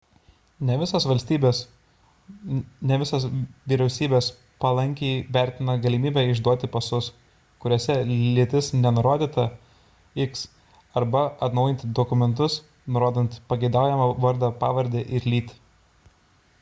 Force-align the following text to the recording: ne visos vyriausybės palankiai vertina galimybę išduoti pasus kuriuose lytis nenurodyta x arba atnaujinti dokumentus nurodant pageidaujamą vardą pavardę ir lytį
ne 0.67 0.75
visos 0.81 1.03
vyriausybės 3.71 4.29
palankiai 4.65 5.19
vertina 5.37 5.75
galimybę 5.83 6.23
išduoti 6.31 6.69
pasus 6.77 7.09
kuriuose 7.65 7.99
lytis 8.39 8.71
nenurodyta 8.87 9.45
x 10.27 10.43
arba 11.03 11.21
atnaujinti 11.49 11.91
dokumentus 12.01 12.57
nurodant 12.97 13.37
pageidaujamą 13.55 14.09
vardą 14.27 14.51
pavardę 14.67 15.05
ir 15.19 15.31
lytį 15.35 15.61